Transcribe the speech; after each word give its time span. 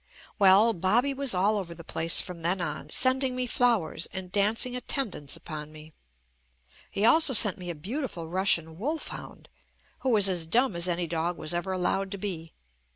Well, 0.39 0.73
Bobby 0.73 1.13
was 1.13 1.35
all 1.35 1.59
over 1.59 1.75
the 1.75 1.83
place 1.83 2.21
from 2.21 2.41
then 2.41 2.59
on, 2.59 2.89
sending 2.89 3.35
me 3.35 3.45
flowers 3.45 4.07
and 4.11 4.31
dancing 4.31 4.75
attendance 4.75 5.35
upon 5.35 5.71
me. 5.71 5.93
He 6.89 7.05
also 7.05 7.33
sent 7.33 7.59
me 7.59 7.69
a 7.69 7.75
beautiful 7.75 8.27
Rus 8.27 8.49
sian 8.49 8.79
wolfhound, 8.79 9.47
who 9.99 10.09
was 10.09 10.27
as 10.27 10.47
dumb 10.47 10.75
as 10.75 10.87
any 10.87 11.05
dog 11.05 11.37
was 11.37 11.53
ever 11.53 11.71
allowed 11.71 12.09
to 12.13 12.17
be. 12.17 12.53